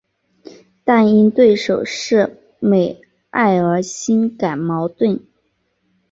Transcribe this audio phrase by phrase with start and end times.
[0.83, 5.19] 但因对手是美爱而心感矛盾。